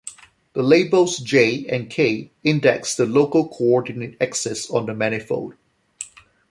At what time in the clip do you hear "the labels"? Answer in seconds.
0.53-1.17